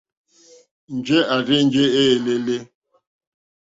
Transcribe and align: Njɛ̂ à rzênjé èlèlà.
Njɛ̂ 0.95 1.19
à 1.33 1.35
rzênjé 1.45 1.83
èlèlà. 2.01 2.57